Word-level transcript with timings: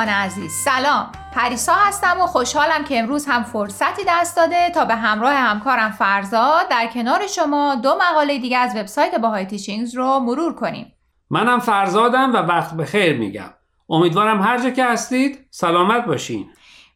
آگاهان 0.00 0.18
عزیز. 0.18 0.52
سلام. 0.52 1.12
پریسا 1.32 1.72
هستم 1.74 2.20
و 2.20 2.26
خوشحالم 2.26 2.84
که 2.84 2.98
امروز 2.98 3.26
هم 3.26 3.42
فرصتی 3.42 4.02
دست 4.08 4.36
داده 4.36 4.70
تا 4.70 4.84
به 4.84 4.94
همراه 4.94 5.32
همکارم 5.32 5.90
فرزاد 5.90 6.68
در 6.68 6.86
کنار 6.86 7.26
شما 7.26 7.74
دو 7.74 7.98
مقاله 8.00 8.38
دیگه 8.38 8.58
از 8.58 8.76
وبسایت 8.76 9.18
باهای 9.18 9.46
تیچینگز 9.46 9.94
رو 9.94 10.18
مرور 10.18 10.54
کنیم. 10.54 10.92
منم 11.30 11.58
فرزادم 11.58 12.32
و 12.32 12.36
وقت 12.36 12.74
به 12.74 12.84
خیر 12.84 13.18
میگم. 13.18 13.50
امیدوارم 13.88 14.42
هر 14.42 14.58
جا 14.58 14.70
که 14.70 14.84
هستید 14.84 15.46
سلامت 15.50 16.04
باشین. 16.04 16.50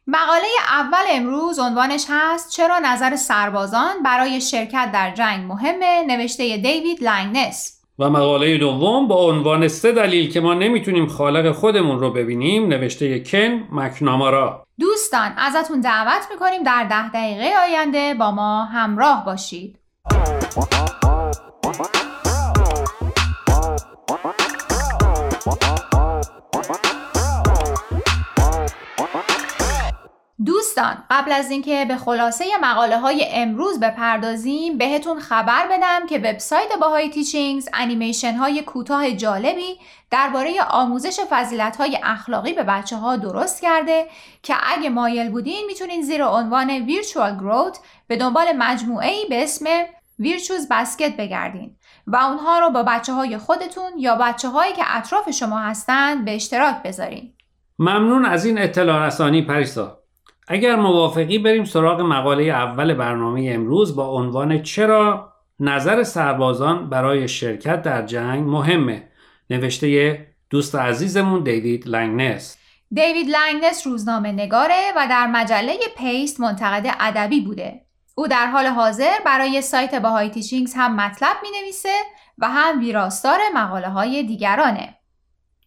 مقاله 0.07 0.47
اول 0.69 1.03
امروز 1.11 1.59
عنوانش 1.59 2.05
هست 2.09 2.51
چرا 2.51 2.79
نظر 2.79 3.15
سربازان 3.15 4.03
برای 4.03 4.41
شرکت 4.41 4.89
در 4.93 5.11
جنگ 5.11 5.51
مهمه؟ 5.51 6.03
نوشته 6.07 6.57
دیوید 6.57 7.03
لنگنس 7.03 7.74
و 7.99 8.09
مقاله 8.09 8.57
دوم 8.57 9.07
با 9.07 9.15
عنوان 9.15 9.67
سه 9.67 9.91
دلیل 9.91 10.31
که 10.31 10.39
ما 10.39 10.53
نمی‌تونیم 10.53 11.07
خالق 11.07 11.51
خودمون 11.51 11.99
رو 11.99 12.11
ببینیم 12.11 12.67
نوشته 12.67 13.19
کن 13.19 13.67
مکنامارا 13.71 14.65
دوستان 14.79 15.31
ازتون 15.37 15.81
دعوت 15.81 16.27
می‌کنیم 16.31 16.63
در 16.63 16.87
ده 16.89 17.09
دقیقه 17.09 17.51
آینده 17.63 18.13
با 18.13 18.31
ما 18.31 18.65
همراه 18.65 19.25
باشید. 19.25 19.79
دوستان 30.75 31.03
قبل 31.09 31.31
از 31.31 31.51
اینکه 31.51 31.85
به 31.87 31.97
خلاصه 31.97 32.45
مقاله 32.61 32.99
های 32.99 33.25
امروز 33.31 33.79
بپردازیم 33.79 34.77
بهتون 34.77 35.19
خبر 35.19 35.67
بدم 35.71 36.07
که 36.07 36.17
وبسایت 36.17 36.69
باهای 36.81 37.09
تیچینگز 37.09 37.69
انیمیشن 37.73 38.33
های 38.33 38.61
کوتاه 38.61 39.11
جالبی 39.11 39.79
درباره 40.11 40.51
آموزش 40.69 41.19
فضیلت 41.29 41.77
های 41.77 41.99
اخلاقی 42.03 42.53
به 42.53 42.63
بچه 42.63 42.95
ها 42.95 43.15
درست 43.15 43.61
کرده 43.61 44.05
که 44.43 44.55
اگه 44.73 44.89
مایل 44.89 45.29
بودین 45.29 45.65
می‌تونین 45.67 46.01
زیر 46.01 46.25
عنوان 46.25 46.87
Virtual 46.87 47.41
Growth 47.41 47.77
به 48.07 48.17
دنبال 48.17 48.45
مجموعه 48.57 49.09
ای 49.09 49.25
به 49.29 49.43
اسم 49.43 49.65
ویرچوز 50.19 50.67
بسکت 50.71 51.17
بگردین 51.17 51.75
و 52.07 52.15
اونها 52.15 52.59
رو 52.59 52.69
با 52.69 52.83
بچه 52.83 53.13
های 53.13 53.37
خودتون 53.37 53.91
یا 53.97 54.15
بچه 54.15 54.49
هایی 54.49 54.73
که 54.73 54.83
اطراف 54.87 55.31
شما 55.31 55.59
هستند 55.59 56.25
به 56.25 56.35
اشتراک 56.35 56.83
بذارین. 56.83 57.33
ممنون 57.79 58.25
از 58.25 58.45
این 58.45 58.57
اطلاع 58.57 59.05
رسانی 59.07 59.41
پریسا. 59.41 60.04
اگر 60.47 60.75
موافقی 60.75 61.39
بریم 61.39 61.63
سراغ 61.63 62.01
مقاله 62.01 62.43
اول 62.43 62.93
برنامه 62.93 63.49
امروز 63.53 63.95
با 63.95 64.07
عنوان 64.07 64.61
چرا 64.61 65.33
نظر 65.59 66.03
سربازان 66.03 66.89
برای 66.89 67.27
شرکت 67.27 67.81
در 67.81 68.05
جنگ 68.05 68.47
مهمه. 68.47 69.07
نوشته 69.49 70.19
دوست 70.49 70.75
عزیزمون 70.75 71.43
دیوید 71.43 71.87
لنگنس. 71.87 72.57
دیوید 72.91 73.27
لنگنس 73.29 73.87
روزنامه 73.87 74.31
نگاره 74.31 74.91
و 74.95 75.07
در 75.09 75.27
مجله 75.27 75.77
Paste 75.97 76.39
منتقد 76.39 76.95
ادبی 76.99 77.41
بوده. 77.41 77.81
او 78.15 78.27
در 78.27 78.45
حال 78.45 78.65
حاضر 78.65 79.13
برای 79.25 79.61
سایت 79.61 79.95
Bahai 79.95 80.29
Teachings 80.29 80.73
هم 80.75 80.95
مطلب 80.95 81.35
می 81.41 81.49
نویسه 81.61 81.97
و 82.37 82.49
هم 82.49 82.79
ویراستار 82.79 83.39
مقاله 83.55 83.89
های 83.89 84.23
دیگرانه. 84.23 84.95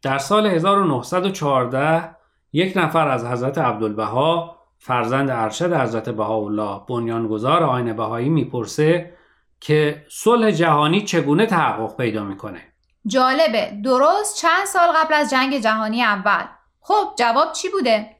در 0.02 0.18
سال 0.18 0.46
1914 0.46 2.16
یک 2.52 2.72
نفر 2.76 3.08
از 3.08 3.24
حضرت 3.24 3.58
عبدالبها 3.58 4.57
فرزند 4.78 5.30
ارشد 5.30 5.72
حضرت 5.72 6.08
بهاءالله 6.08 6.80
بنیانگذار 6.88 7.62
آیین 7.62 7.92
بهایی 7.92 8.28
می‌پرسه 8.28 9.14
که 9.60 10.06
صلح 10.10 10.50
جهانی 10.50 11.02
چگونه 11.04 11.46
تحقق 11.46 11.96
پیدا 11.96 12.24
می‌کنه؟ 12.24 12.60
جالبه. 13.06 13.72
درست 13.84 14.36
چند 14.36 14.66
سال 14.66 14.88
قبل 14.96 15.14
از 15.14 15.30
جنگ 15.30 15.58
جهانی 15.58 16.02
اول. 16.02 16.44
خب 16.80 17.14
جواب 17.18 17.52
چی 17.52 17.68
بوده؟ 17.68 18.10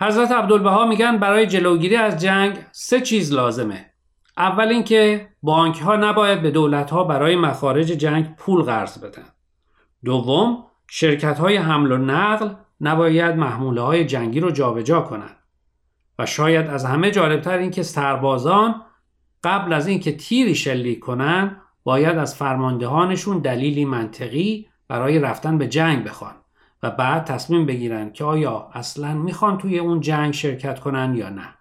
حضرت 0.00 0.32
عبدالبها 0.32 0.86
میگن 0.86 1.18
برای 1.18 1.46
جلوگیری 1.46 1.96
از 1.96 2.22
جنگ 2.22 2.58
سه 2.72 3.00
چیز 3.00 3.32
لازمه. 3.32 3.90
اول 4.36 4.68
اینکه 4.68 5.28
بانک 5.42 5.80
ها 5.80 5.96
نباید 5.96 6.42
به 6.42 6.50
دولت 6.50 6.90
ها 6.90 7.04
برای 7.04 7.36
مخارج 7.36 7.86
جنگ 7.86 8.36
پول 8.36 8.62
قرض 8.62 8.98
بدن. 8.98 9.26
دوم 10.04 10.64
شرکت 10.90 11.38
های 11.38 11.56
حمل 11.56 11.92
و 11.92 11.96
نقل 11.96 12.48
نباید 12.80 13.36
محموله 13.36 13.80
های 13.80 14.04
جنگی 14.04 14.40
رو 14.40 14.50
جابجا 14.50 15.00
کنند 15.00 15.36
و 16.18 16.26
شاید 16.26 16.66
از 16.66 16.84
همه 16.84 17.10
جالبتر 17.10 17.58
این 17.58 17.70
که 17.70 17.82
سربازان 17.82 18.82
قبل 19.44 19.72
از 19.72 19.86
اینکه 19.86 20.16
تیری 20.16 20.54
شلیک 20.54 21.00
کنند 21.00 21.60
باید 21.84 22.18
از 22.18 22.34
فرماندهانشون 22.34 23.38
دلیلی 23.38 23.84
منطقی 23.84 24.68
برای 24.88 25.18
رفتن 25.18 25.58
به 25.58 25.68
جنگ 25.68 26.04
بخوان 26.04 26.34
و 26.82 26.90
بعد 26.90 27.24
تصمیم 27.24 27.66
بگیرن 27.66 28.12
که 28.12 28.24
آیا 28.24 28.70
اصلا 28.74 29.14
می‌خوان 29.14 29.58
توی 29.58 29.78
اون 29.78 30.00
جنگ 30.00 30.34
شرکت 30.34 30.80
کنن 30.80 31.14
یا 31.14 31.28
نه. 31.28 31.54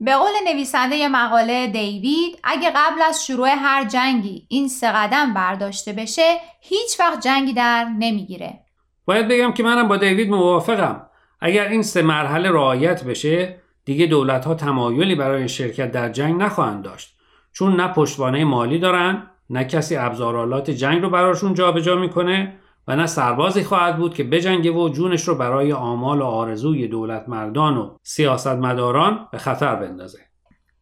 به 0.00 0.16
قول 0.16 0.30
نویسنده 0.46 1.08
مقاله 1.08 1.66
دیوید 1.66 2.38
اگه 2.44 2.70
قبل 2.70 3.02
از 3.02 3.26
شروع 3.26 3.48
هر 3.48 3.84
جنگی 3.84 4.46
این 4.48 4.68
سه 4.68 4.92
قدم 4.92 5.34
برداشته 5.34 5.92
بشه 5.92 6.36
هیچ 6.60 7.00
وقت 7.00 7.20
جنگی 7.20 7.52
در 7.52 7.84
نمی‌گیره. 7.84 8.64
باید 9.04 9.28
بگم 9.28 9.52
که 9.52 9.62
منم 9.62 9.88
با 9.88 9.96
دیوید 9.96 10.30
موافقم. 10.30 11.06
اگر 11.40 11.68
این 11.68 11.82
سه 11.82 12.02
مرحله 12.02 12.50
رعایت 12.50 13.04
بشه 13.04 13.60
دیگه 13.84 14.06
دولت 14.06 14.44
ها 14.44 14.54
تمایلی 14.54 15.14
برای 15.14 15.48
شرکت 15.48 15.90
در 15.90 16.08
جنگ 16.08 16.42
نخواهند 16.42 16.84
داشت. 16.84 17.16
چون 17.52 17.80
نه 17.80 17.88
پشتوانه 17.88 18.44
مالی 18.44 18.78
دارن 18.78 19.30
نه 19.50 19.64
کسی 19.64 19.96
ابزارالات 19.96 20.70
جنگ 20.70 21.02
رو 21.02 21.10
براشون 21.10 21.54
جابجا 21.54 21.96
می‌کنه 21.96 22.56
و 22.88 22.96
نه 22.96 23.06
سربازی 23.06 23.64
خواهد 23.64 23.96
بود 23.96 24.14
که 24.14 24.24
بجنگه 24.24 24.70
و 24.70 24.88
جونش 24.88 25.28
رو 25.28 25.34
برای 25.34 25.72
آمال 25.72 26.20
و 26.20 26.24
آرزوی 26.24 26.88
دولت 26.88 27.28
مردان 27.28 27.76
و 27.76 27.96
سیاستمداران 28.02 29.28
به 29.32 29.38
خطر 29.38 29.76
بندازه. 29.76 30.18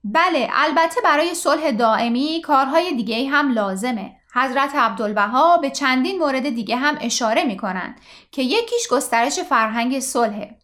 بله 0.05 0.49
البته 0.53 1.01
برای 1.05 1.35
صلح 1.35 1.71
دائمی 1.71 2.43
کارهای 2.45 2.97
دیگه 2.97 3.29
هم 3.29 3.53
لازمه. 3.53 4.18
حضرت 4.43 4.75
عبدالبها 4.75 5.57
به 5.57 5.71
چندین 5.71 6.19
مورد 6.19 6.51
دیگه 6.51 6.77
هم 6.77 6.99
اشاره 7.01 7.45
می‌کنند 7.45 8.01
که 8.33 8.43
یکیش 8.43 8.89
گسترش 8.91 9.39
فرهنگ 9.39 10.01
صلحه. 10.01 10.59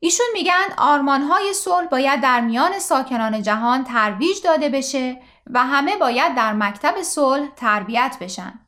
ایشون 0.00 0.26
میگن 0.32 0.66
آرمانهای 0.78 1.52
صلح 1.52 1.86
باید 1.86 2.20
در 2.20 2.40
میان 2.40 2.78
ساکنان 2.78 3.42
جهان 3.42 3.84
ترویج 3.84 4.36
داده 4.44 4.68
بشه 4.68 5.16
و 5.50 5.64
همه 5.64 5.96
باید 5.96 6.34
در 6.34 6.52
مکتب 6.52 7.02
صلح 7.02 7.48
تربیت 7.56 8.16
بشن. 8.20 8.60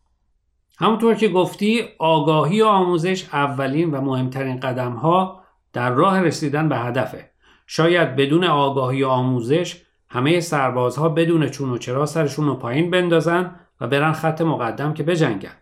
همونطور 0.79 1.15
که 1.15 1.29
گفتی 1.29 1.89
آگاهی 1.99 2.63
و 2.63 2.67
آموزش 2.67 3.29
اولین 3.33 3.91
و 3.91 4.01
مهمترین 4.01 4.61
قدم 4.61 4.93
ها 4.93 5.45
در 5.73 5.91
راه 5.91 6.21
رسیدن 6.21 6.69
به 6.69 6.77
هدفه. 6.77 7.31
شاید 7.67 8.17
بدون 8.17 8.45
آگاهی 8.45 9.03
و 9.03 9.09
آموزش 9.09 9.83
همه 10.09 10.41
سربازها 10.41 11.09
بدون 11.09 11.49
چون 11.49 11.71
و 11.71 11.79
چرا 11.79 12.07
سرشون 12.07 12.47
رو 12.47 12.55
پایین 12.55 12.91
بندازن 12.91 13.61
و 13.81 13.87
برن 13.87 14.13
خط 14.13 14.41
مقدم 14.41 14.95
که 14.95 15.03
بجنگن. 15.03 15.57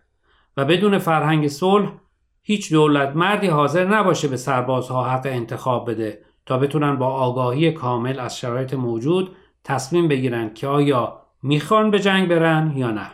و 0.57 0.65
بدون 0.65 0.97
فرهنگ 0.97 1.47
صلح 1.47 1.91
هیچ 2.41 2.73
دولت 2.73 3.15
مردی 3.15 3.47
حاضر 3.47 3.85
نباشه 3.85 4.27
به 4.27 4.37
سربازها 4.37 5.03
حق 5.03 5.25
انتخاب 5.25 5.91
بده 5.91 6.25
تا 6.45 6.57
بتونن 6.57 6.95
با 6.95 7.07
آگاهی 7.07 7.71
کامل 7.71 8.19
از 8.19 8.37
شرایط 8.37 8.73
موجود 8.73 9.35
تصمیم 9.63 10.07
بگیرن 10.07 10.53
که 10.53 10.67
آیا 10.67 11.21
می‌خوان 11.43 11.91
به 11.91 11.99
جنگ 11.99 12.29
برن 12.29 12.73
یا 12.75 12.91
نه. 12.91 13.11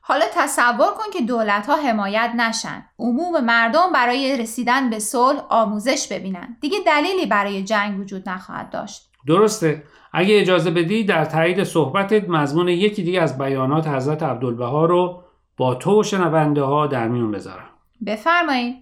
حالا 0.00 0.24
تصور 0.34 0.86
کن 0.86 1.10
که 1.12 1.20
دولت 1.20 1.66
ها 1.66 1.76
حمایت 1.76 2.32
نشن. 2.36 2.86
عموم 2.98 3.44
مردم 3.44 3.92
برای 3.94 4.36
رسیدن 4.38 4.90
به 4.90 4.98
صلح 4.98 5.40
آموزش 5.48 6.08
ببینن. 6.10 6.56
دیگه 6.60 6.78
دلیلی 6.86 7.26
برای 7.26 7.62
جنگ 7.62 8.00
وجود 8.00 8.28
نخواهد 8.28 8.70
داشت. 8.70 9.10
درسته. 9.26 9.82
اگه 10.18 10.40
اجازه 10.40 10.70
بدی 10.70 11.04
در 11.04 11.24
تایید 11.24 11.64
صحبتت 11.64 12.28
مضمون 12.28 12.68
یکی 12.68 13.02
دیگه 13.02 13.20
از 13.20 13.38
بیانات 13.38 13.88
حضرت 13.88 14.22
عبدالبها 14.22 14.84
رو 14.84 15.24
با 15.56 15.74
تو 15.74 16.00
و 16.00 16.02
شنونده 16.02 16.62
ها 16.62 16.86
در 16.86 17.08
میون 17.08 17.30
بذارم. 17.30 17.68
بفرمایید. 18.06 18.76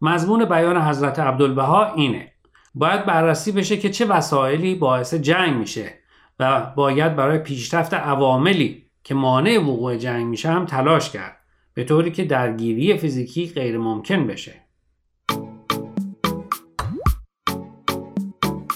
مضمون 0.00 0.44
بیان 0.44 0.82
حضرت 0.82 1.18
عبدالبها 1.18 1.94
اینه. 1.94 2.32
باید 2.74 3.06
بررسی 3.06 3.52
بشه 3.52 3.76
که 3.76 3.90
چه 3.90 4.06
وسایلی 4.06 4.74
باعث 4.74 5.14
جنگ 5.14 5.56
میشه 5.56 5.92
و 6.40 6.72
باید 6.76 7.16
برای 7.16 7.38
پیشرفت 7.38 7.94
عواملی 7.94 8.90
که 9.04 9.14
مانع 9.14 9.58
وقوع 9.58 9.96
جنگ 9.96 10.26
میشه 10.26 10.48
هم 10.48 10.66
تلاش 10.66 11.10
کرد 11.10 11.36
به 11.74 11.84
طوری 11.84 12.10
که 12.10 12.24
درگیری 12.24 12.96
فیزیکی 12.96 13.46
غیر 13.46 13.78
ممکن 13.78 14.26
بشه. 14.26 14.65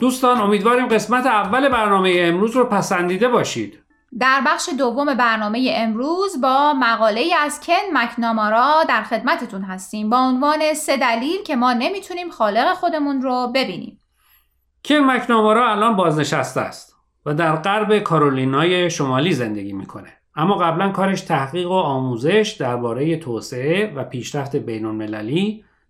دوستان 0.00 0.40
امیدواریم 0.40 0.86
قسمت 0.88 1.26
اول 1.26 1.68
برنامه 1.68 2.14
امروز 2.18 2.56
رو 2.56 2.64
پسندیده 2.64 3.28
باشید. 3.28 3.78
در 4.20 4.42
بخش 4.46 4.68
دوم 4.78 5.14
برنامه 5.14 5.72
امروز 5.74 6.40
با 6.40 6.74
مقاله 6.74 7.30
از 7.40 7.60
کن 7.60 7.74
مکنامارا 7.92 8.84
در 8.88 9.02
خدمتتون 9.02 9.62
هستیم 9.62 10.10
با 10.10 10.18
عنوان 10.18 10.74
سه 10.74 10.96
دلیل 10.96 11.42
که 11.42 11.56
ما 11.56 11.72
نمی‌تونیم 11.72 12.30
خالق 12.30 12.74
خودمون 12.74 13.22
رو 13.22 13.52
ببینیم. 13.54 13.98
کن 14.84 14.94
مکنامارا 14.94 15.72
الان 15.72 15.96
بازنشسته 15.96 16.60
است 16.60 16.96
و 17.26 17.34
در 17.34 17.56
غرب 17.56 17.98
کارولینای 17.98 18.90
شمالی 18.90 19.32
زندگی 19.32 19.72
می‌کنه. 19.72 20.12
اما 20.36 20.54
قبلا 20.54 20.88
کارش 20.88 21.20
تحقیق 21.20 21.70
و 21.70 21.74
آموزش 21.74 22.56
درباره 22.60 23.16
توسعه 23.16 23.92
و 23.96 24.04
پیشرفت 24.04 24.56
بین 24.56 24.84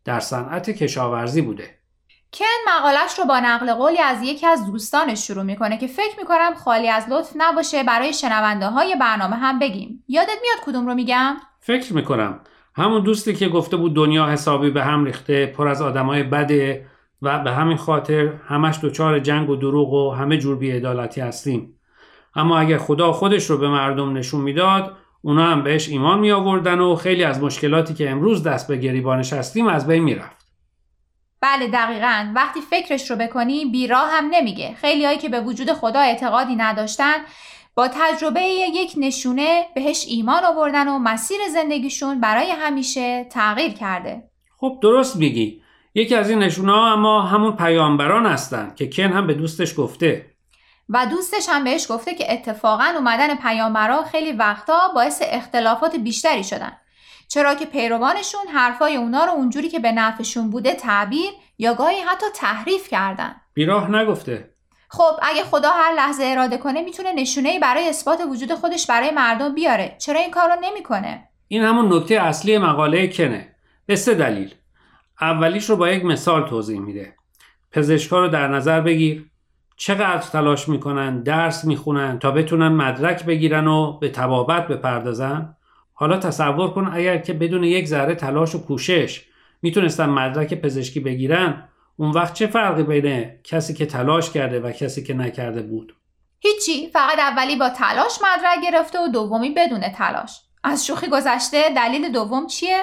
در 0.05 0.21
صنعت 0.21 0.71
کشاورزی 0.71 1.43
بوده. 1.43 1.78
کن 2.33 2.45
مقالش 2.69 3.19
رو 3.19 3.25
با 3.25 3.41
نقل 3.41 3.75
قولی 3.75 3.99
از 3.99 4.23
یکی 4.23 4.47
از 4.47 4.67
دوستانش 4.67 5.27
شروع 5.27 5.43
می‌کنه 5.43 5.79
که 5.79 5.87
فکر 5.87 6.19
می‌کنم 6.19 6.55
خالی 6.65 6.89
از 6.89 7.07
لطف 7.11 7.33
نباشه 7.37 7.83
برای 7.83 8.13
شنونده 8.13 8.67
های 8.67 8.97
برنامه 9.01 9.37
هم 9.37 9.59
بگیم. 9.59 10.05
یادت 10.09 10.39
میاد 10.43 10.59
کدوم 10.67 10.87
رو 10.87 10.95
میگم؟ 10.95 11.37
فکر 11.61 11.93
می‌کنم. 11.93 12.41
همون 12.77 13.03
دوستی 13.03 13.35
که 13.35 13.49
گفته 13.49 13.77
بود 13.77 13.95
دنیا 13.95 14.27
حسابی 14.27 14.71
به 14.71 14.85
هم 14.85 15.05
ریخته 15.05 15.47
پر 15.47 15.69
از 15.69 15.83
آدمای 15.83 16.23
بده 16.23 16.87
و 17.23 17.39
به 17.39 17.53
همین 17.53 17.77
خاطر 17.77 18.33
همش 18.49 18.79
دچار 18.83 19.19
جنگ 19.19 19.51
و 19.51 19.57
دروغ 19.57 19.93
و 19.93 20.11
همه 20.11 20.39
جور 20.39 20.57
بیعدالتی 20.57 21.21
هستیم. 21.21 21.75
اما 22.35 22.59
اگر 22.59 22.79
خدا 22.79 23.13
خودش 23.13 23.51
رو 23.51 23.59
به 23.59 23.69
مردم 23.69 24.17
نشون 24.17 24.41
می‌داد 24.41 24.97
اونا 25.23 25.45
هم 25.45 25.63
بهش 25.63 25.89
ایمان 25.89 26.19
می 26.19 26.33
آوردن 26.33 26.81
و 26.81 26.95
خیلی 26.95 27.25
از 27.25 27.43
مشکلاتی 27.43 27.95
که 27.95 28.11
امروز 28.11 28.43
دست 28.43 28.69
به 28.69 28.77
گریبانش 28.77 29.33
هستیم 29.33 29.67
از 29.67 29.87
بین 29.87 30.05
می‌رفت. 30.05 30.38
بله 31.41 31.69
دقیقا. 31.69 32.33
وقتی 32.35 32.61
فکرش 32.61 33.11
رو 33.11 33.17
بکنی 33.17 33.65
بیراه 33.65 34.11
هم 34.11 34.29
نمیگه. 34.31 34.75
خیلی 34.75 35.19
که 35.19 35.29
به 35.29 35.41
وجود 35.41 35.73
خدا 35.73 36.01
اعتقادی 36.01 36.57
نداشتن 36.57 37.15
با 37.75 37.89
تجربه 37.89 38.41
یک 38.43 38.95
نشونه 38.97 39.67
بهش 39.75 40.05
ایمان 40.09 40.45
آوردن 40.45 40.89
و 40.89 40.99
مسیر 40.99 41.39
زندگیشون 41.53 42.21
برای 42.21 42.51
همیشه 42.51 43.25
تغییر 43.25 43.73
کرده. 43.73 44.23
خب 44.57 44.79
درست 44.83 45.17
میگی. 45.17 45.63
یکی 45.95 46.15
از 46.15 46.31
این 46.31 46.39
نشونه 46.39 46.73
ها 46.73 46.93
اما 46.93 47.23
همون 47.23 47.57
پیامبران 47.57 48.27
هستن 48.27 48.73
که 48.77 48.91
کن 48.91 49.03
هم 49.03 49.27
به 49.27 49.35
دوستش 49.35 49.75
گفته. 49.79 50.27
و 50.89 51.07
دوستش 51.07 51.49
هم 51.49 51.65
بهش 51.65 51.87
گفته 51.91 52.15
که 52.15 52.33
اتفاقا 52.33 52.93
اومدن 52.97 53.35
پیامبران 53.35 54.05
خیلی 54.05 54.33
وقتا 54.33 54.79
باعث 54.95 55.23
اختلافات 55.25 55.97
بیشتری 55.97 56.45
شدن. 56.45 56.73
چرا 57.29 57.55
که 57.55 57.67
پیروانشون 57.67 58.49
حرفای 58.55 58.97
اونا 58.97 59.25
رو 59.25 59.31
اونجوری 59.31 59.69
که 59.69 59.79
به 59.79 59.93
نفعشون 59.93 60.51
بوده 60.51 60.75
تعبیر 60.75 61.31
یا 61.59 61.75
گاهی 61.75 62.01
حتی 62.01 62.27
تحریف 62.35 62.89
کردن. 62.89 63.37
بیراه 63.55 63.91
نگفته. 63.91 64.51
خب 64.89 65.13
اگه 65.23 65.45
خدا 65.45 65.71
هر 65.71 65.95
لحظه 65.97 66.25
اراده 66.25 66.59
کنه 66.59 66.83
می‌تونه 66.83 67.13
نشونه 67.13 67.59
برای 67.59 67.89
اثبات 67.89 68.21
وجود 68.31 68.55
خودش 68.55 68.87
برای 68.87 69.11
مردم 69.11 69.55
بیاره. 69.55 69.97
چرا 69.99 70.21
این 70.21 70.31
کار 70.31 70.49
رو 70.49 70.57
نمی‌کنه؟ 70.63 71.29
این 71.49 71.63
همون 71.63 71.93
نکته 71.93 72.15
اصلی 72.15 72.59
مقاله 72.59 73.09
کنه. 73.09 73.55
به 73.87 73.97
سه 73.97 74.15
دلیل. 74.15 74.55
اولیش 75.21 75.71
رو 75.71 75.77
با 75.77 75.89
یک 75.89 76.05
مثال 76.05 76.49
توضیح 76.49 76.81
میده. 76.81 77.15
پزشکا 77.73 78.21
رو 78.21 78.29
در 78.29 78.49
نظر 78.49 78.81
بگیر. 78.81 79.31
چقدر 79.77 80.19
تلاش 80.19 80.69
می‌کنن 80.69 81.23
درس 81.23 81.65
می‌خونن 81.65 82.19
تا 82.19 82.31
بتونن 82.31 82.69
مدرک 82.69 83.25
بگیرن 83.25 83.67
و 83.67 83.99
به 83.99 84.09
تبابت 84.09 84.69
بپردازن؟ 84.69 85.57
حالا 86.01 86.17
تصور 86.17 86.71
کن 86.71 86.91
اگر 86.93 87.19
که 87.19 87.33
بدون 87.33 87.65
یک 87.65 87.87
ذره 87.87 88.15
تلاش 88.15 88.55
و 88.55 88.63
کوشش 88.65 89.25
می‌تونستن 89.63 90.09
مدرک 90.09 90.55
پزشکی 90.55 91.01
بگیرن 91.01 91.69
اون 91.97 92.11
وقت 92.11 92.35
چه 92.35 92.47
فرقی 92.47 92.83
بین 92.83 93.31
کسی 93.45 93.75
که 93.75 93.87
تلاش 93.87 94.31
کرده 94.31 94.61
و 94.61 94.73
کسی 94.73 95.03
که 95.03 95.15
نکرده 95.15 95.63
بود؟ 95.63 95.97
هیچی 96.41 96.89
فقط 96.89 97.19
اولی 97.19 97.57
با 97.57 97.69
تلاش 97.69 98.19
مدرک 98.23 98.65
گرفته 98.65 98.99
و 98.99 99.09
دومی 99.09 99.51
بدون 99.51 99.81
تلاش. 99.81 100.41
از 100.65 100.87
شوخی 100.87 101.07
گذشته 101.07 101.75
دلیل 101.77 102.13
دوم 102.13 102.47
چیه؟ 102.47 102.83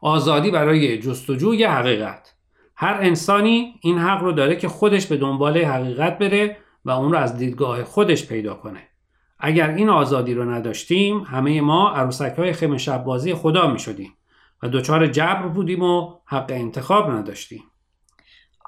آزادی 0.00 0.50
برای 0.50 0.98
جستجوی 0.98 1.64
حقیقت. 1.64 2.34
هر 2.76 2.98
انسانی 3.00 3.74
این 3.82 3.98
حق 3.98 4.22
رو 4.22 4.32
داره 4.32 4.56
که 4.56 4.68
خودش 4.68 5.06
به 5.06 5.16
دنبال 5.16 5.58
حقیقت 5.58 6.18
بره 6.18 6.56
و 6.84 6.90
اون 6.90 7.12
رو 7.12 7.18
از 7.18 7.36
دیدگاه 7.36 7.84
خودش 7.84 8.26
پیدا 8.26 8.54
کنه. 8.54 8.88
اگر 9.38 9.70
این 9.70 9.88
آزادی 9.88 10.34
رو 10.34 10.50
نداشتیم 10.50 11.20
همه 11.20 11.60
ما 11.60 11.90
عروسک 11.90 12.34
های 12.38 12.52
خیم 12.52 12.76
شب 12.76 13.04
بازی 13.04 13.34
خدا 13.34 13.66
می 13.66 13.78
شدیم 13.78 14.16
و 14.62 14.68
دچار 14.68 15.06
جبر 15.06 15.48
بودیم 15.48 15.82
و 15.82 16.14
حق 16.24 16.50
انتخاب 16.50 17.10
نداشتیم. 17.10 17.64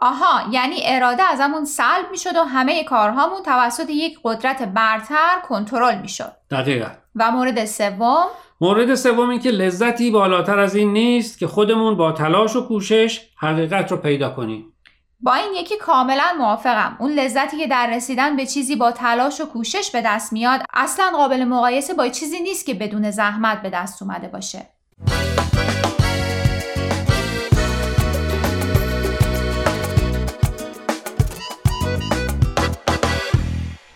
آها 0.01 0.51
یعنی 0.53 0.77
اراده 0.85 1.23
از 1.23 1.41
همون 1.41 1.65
سلب 1.65 2.11
می 2.11 2.19
شد 2.19 2.37
و 2.37 2.43
همه 2.43 2.85
کارهامون 2.85 3.43
توسط 3.43 3.91
یک 3.91 4.19
قدرت 4.25 4.63
برتر 4.63 5.41
کنترل 5.49 6.01
می 6.01 6.09
شد 6.09 6.33
دقیقا. 6.51 6.89
و 7.17 7.31
مورد 7.31 7.65
سوم؟ 7.65 8.27
مورد 8.61 8.95
سوم 8.95 9.29
این 9.29 9.41
که 9.41 9.51
لذتی 9.51 10.11
بالاتر 10.11 10.59
از 10.59 10.75
این 10.75 10.93
نیست 10.93 11.39
که 11.39 11.47
خودمون 11.47 11.97
با 11.97 12.13
تلاش 12.13 12.57
و 12.57 12.67
کوشش 12.67 13.21
حقیقت 13.37 13.91
رو 13.91 13.97
پیدا 13.97 14.31
کنیم. 14.31 14.73
با 15.21 15.35
این 15.35 15.53
یکی 15.55 15.77
کاملا 15.77 16.25
موافقم. 16.39 16.97
اون 17.01 17.13
لذتی 17.13 17.59
که 17.59 17.67
در 17.67 17.91
رسیدن 17.97 18.37
به 18.37 18.47
چیزی 18.47 18.77
با 18.77 18.93
تلاش 18.93 19.41
و 19.41 19.47
کوشش 19.47 19.91
به 19.91 20.03
دست 20.05 20.33
میاد 20.33 20.61
اصلا 20.75 21.05
قابل 21.17 21.45
مقایسه 21.45 21.95
با 21.95 22.09
چیزی 22.09 22.41
نیست 22.41 22.67
که 22.67 22.75
بدون 22.75 23.11
زحمت 23.11 23.63
به 23.63 23.71
دست 23.71 24.03
اومده 24.03 24.29
باشه. 24.29 24.67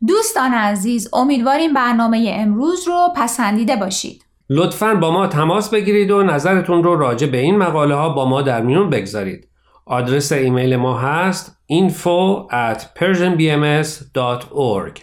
دوستان 0.07 0.55
عزیز 0.55 1.09
امیدواریم 1.14 1.75
برنامه 1.75 2.35
امروز 2.38 2.88
رو 2.88 3.09
پسندیده 3.17 3.76
باشید. 3.76 4.25
لطفا 4.50 4.95
با 4.95 5.11
ما 5.11 5.26
تماس 5.26 5.71
بگیرید 5.71 6.11
و 6.11 6.23
نظرتون 6.23 6.83
رو 6.85 6.97
راجع 6.97 7.26
به 7.26 7.38
این 7.38 7.57
مقاله 7.57 7.95
ها 7.95 8.09
با 8.09 8.29
ما 8.29 8.43
در 8.43 8.62
میون 8.62 8.91
بگذارید. 8.91 9.52
آدرس 9.87 10.33
ایمیل 10.33 10.77
ما 10.77 10.99
هست 10.99 11.57
info 11.73 12.49
at 12.51 12.81
persianbms.org 12.99 15.03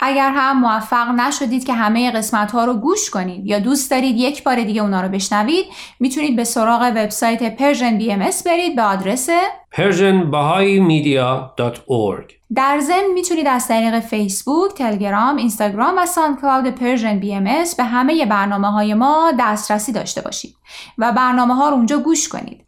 اگر 0.00 0.32
هم 0.34 0.60
موفق 0.60 1.08
نشدید 1.08 1.66
که 1.66 1.72
همه 1.72 2.10
قسمت 2.10 2.52
ها 2.52 2.64
رو 2.64 2.74
گوش 2.74 3.10
کنید 3.10 3.46
یا 3.46 3.58
دوست 3.58 3.90
دارید 3.90 4.16
یک 4.16 4.44
بار 4.44 4.64
دیگه 4.64 4.82
اونا 4.82 5.00
رو 5.00 5.08
بشنوید 5.08 5.64
می‌تونید 6.00 6.36
به 6.36 6.44
سراغ 6.44 6.92
وبسایت 6.96 7.56
Persian 7.56 8.00
BMS 8.00 8.42
برید 8.46 8.76
به 8.76 8.82
آدرس 8.82 9.28
persianbahaimedia.org 9.74 12.32
در 12.54 12.80
ضمن 12.80 13.12
می‌تونید 13.14 13.46
از 13.46 13.68
طریق 13.68 14.00
فیسبوک، 14.00 14.74
تلگرام، 14.74 15.36
اینستاگرام 15.36 15.96
و 15.96 16.06
Cloud 16.40 16.66
Persian 16.66 17.18
BM 17.18 17.44
به 17.76 17.84
همه 17.84 18.26
برنامه 18.26 18.68
های 18.68 18.94
ما 18.94 19.32
دسترسی 19.40 19.92
داشته 19.92 20.20
باشید 20.20 20.54
و 20.98 21.12
برنامه 21.12 21.54
ها 21.54 21.68
رو 21.68 21.74
اونجا 21.74 21.98
گوش 21.98 22.28
کنید. 22.28 22.67